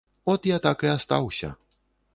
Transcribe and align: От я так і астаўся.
От 0.33 0.47
я 0.51 0.57
так 0.65 0.85
і 0.87 0.91
астаўся. 0.95 1.55